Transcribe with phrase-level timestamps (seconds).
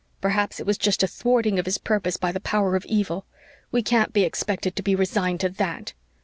[0.19, 3.27] Perhaps it was just a thwarting of His purpose by the Power of Evil.
[3.71, 5.93] We can't be expected to be resigned to THAT."